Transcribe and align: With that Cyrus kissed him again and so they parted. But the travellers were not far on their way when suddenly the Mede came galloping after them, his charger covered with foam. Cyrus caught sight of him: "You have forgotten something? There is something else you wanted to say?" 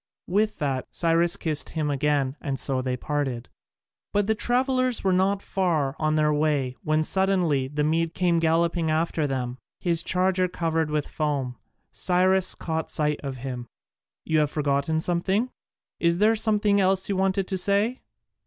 With 0.25 0.57
that 0.57 0.87
Cyrus 0.89 1.37
kissed 1.37 1.69
him 1.69 1.91
again 1.91 2.35
and 2.41 2.57
so 2.57 2.81
they 2.81 2.97
parted. 2.97 3.49
But 4.11 4.25
the 4.25 4.33
travellers 4.33 5.03
were 5.03 5.13
not 5.13 5.43
far 5.43 5.95
on 5.99 6.15
their 6.15 6.33
way 6.33 6.75
when 6.81 7.03
suddenly 7.03 7.67
the 7.67 7.83
Mede 7.83 8.15
came 8.15 8.39
galloping 8.39 8.89
after 8.89 9.27
them, 9.27 9.59
his 9.79 10.01
charger 10.01 10.47
covered 10.47 10.89
with 10.89 11.07
foam. 11.07 11.55
Cyrus 11.91 12.55
caught 12.55 12.89
sight 12.89 13.19
of 13.21 13.37
him: 13.45 13.67
"You 14.25 14.39
have 14.39 14.49
forgotten 14.49 15.01
something? 15.01 15.51
There 15.99 16.31
is 16.31 16.41
something 16.41 16.81
else 16.81 17.07
you 17.07 17.15
wanted 17.15 17.47
to 17.47 17.57
say?" 17.59 18.01